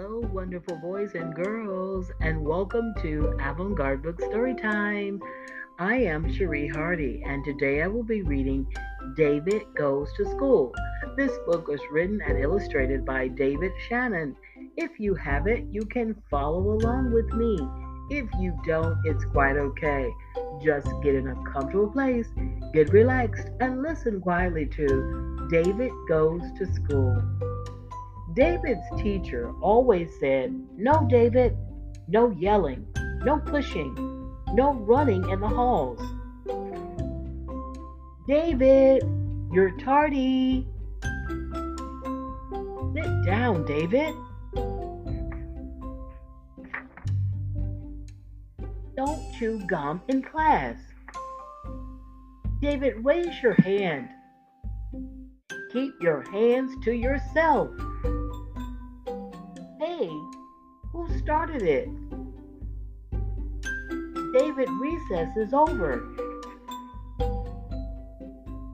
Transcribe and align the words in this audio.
Hello, 0.00 0.20
wonderful 0.32 0.76
boys 0.76 1.16
and 1.16 1.34
girls, 1.34 2.12
and 2.20 2.40
welcome 2.40 2.94
to 3.02 3.36
Avant 3.42 3.74
Garde 3.74 4.00
Book 4.00 4.20
Storytime. 4.20 5.18
I 5.80 5.96
am 5.96 6.32
Cherie 6.32 6.68
Hardy, 6.68 7.20
and 7.26 7.44
today 7.44 7.82
I 7.82 7.88
will 7.88 8.04
be 8.04 8.22
reading 8.22 8.64
David 9.16 9.62
Goes 9.76 10.08
to 10.16 10.24
School. 10.26 10.72
This 11.16 11.32
book 11.46 11.66
was 11.66 11.80
written 11.90 12.20
and 12.24 12.38
illustrated 12.38 13.04
by 13.04 13.26
David 13.26 13.72
Shannon. 13.88 14.36
If 14.76 15.00
you 15.00 15.16
have 15.16 15.48
it, 15.48 15.64
you 15.72 15.82
can 15.82 16.14
follow 16.30 16.74
along 16.74 17.12
with 17.12 17.26
me. 17.32 17.58
If 18.08 18.28
you 18.38 18.56
don't, 18.64 18.98
it's 19.04 19.24
quite 19.24 19.56
okay. 19.56 20.08
Just 20.62 20.86
get 21.02 21.16
in 21.16 21.26
a 21.26 21.52
comfortable 21.52 21.90
place, 21.90 22.28
get 22.72 22.92
relaxed, 22.92 23.48
and 23.58 23.82
listen 23.82 24.20
quietly 24.20 24.66
to 24.66 25.48
David 25.50 25.90
Goes 26.08 26.42
to 26.56 26.72
School. 26.72 27.20
David's 28.38 28.86
teacher 28.96 29.52
always 29.60 30.08
said, 30.20 30.54
No, 30.76 31.04
David, 31.10 31.56
no 32.06 32.30
yelling, 32.30 32.86
no 33.24 33.40
pushing, 33.40 33.96
no 34.52 34.74
running 34.74 35.28
in 35.28 35.40
the 35.40 35.48
halls. 35.48 36.00
David, 38.28 39.02
you're 39.52 39.76
tardy. 39.78 40.68
Sit 42.94 43.26
down, 43.26 43.66
David. 43.66 44.14
Don't 48.96 49.34
chew 49.36 49.60
gum 49.66 50.00
in 50.06 50.22
class. 50.22 50.76
David, 52.62 53.04
raise 53.04 53.42
your 53.42 53.54
hand. 53.54 54.08
Keep 55.72 55.94
your 56.00 56.22
hands 56.30 56.72
to 56.84 56.92
yourself. 56.92 57.70
Started 61.28 61.60
it? 61.60 61.86
David, 64.32 64.66
recess 64.80 65.36
is 65.36 65.52
over. 65.52 66.02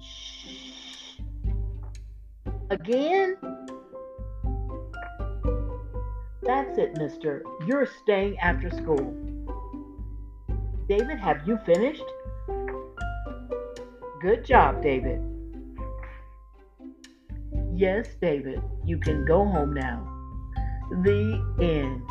Shh. 0.00 1.20
Again? 2.70 3.36
That's 6.42 6.78
it, 6.78 6.96
mister. 6.96 7.42
You're 7.66 7.86
staying 8.02 8.38
after 8.38 8.70
school. 8.70 9.14
David, 10.88 11.18
have 11.18 11.46
you 11.46 11.58
finished? 11.66 12.00
Good 14.22 14.46
job, 14.46 14.82
David. 14.82 15.20
Yes, 17.74 18.08
David, 18.22 18.62
you 18.86 18.96
can 18.96 19.26
go 19.26 19.44
home 19.44 19.74
now 19.74 20.14
the 20.90 21.44
end. 21.60 22.07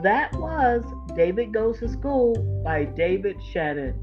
That 0.00 0.32
was 0.34 0.84
David 1.14 1.52
Goes 1.52 1.78
to 1.80 1.88
School 1.88 2.34
by 2.64 2.84
David 2.84 3.36
Shannon. 3.52 3.94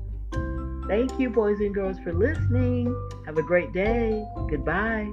Thank 0.87 1.19
you, 1.19 1.29
boys 1.29 1.59
and 1.59 1.73
girls, 1.73 1.97
for 1.99 2.13
listening. 2.13 2.95
Have 3.25 3.37
a 3.37 3.43
great 3.43 3.73
day. 3.73 4.25
Goodbye. 4.49 5.11